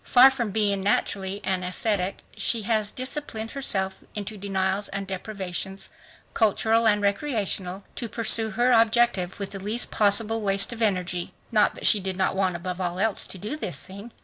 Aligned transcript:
Far 0.03 0.31
from 0.31 0.49
being 0.49 0.81
naturally 0.81 1.41
an 1.43 1.61
ascetic, 1.61 2.23
she 2.35 2.63
has 2.63 2.89
disciplined 2.89 3.51
herself 3.51 3.97
into 4.15 4.35
denials 4.35 4.87
and 4.87 5.05
deprivations, 5.05 5.89
cultural 6.33 6.87
and 6.87 7.03
recreational, 7.03 7.83
to 7.97 8.09
pursue 8.09 8.49
her 8.57 8.71
objective 8.71 9.39
with 9.39 9.51
the 9.51 9.59
least 9.59 9.91
possible 9.91 10.41
waste 10.41 10.73
of 10.73 10.81
energy. 10.81 11.35
Not 11.51 11.75
that 11.75 11.85
she 11.85 11.99
did 11.99 12.17
not 12.17 12.35
want 12.35 12.55
above 12.55 12.81
all 12.81 12.97
else 12.97 13.27
to 13.27 13.37
do 13.37 13.55
this 13.55 13.81
thing. 13.83 14.11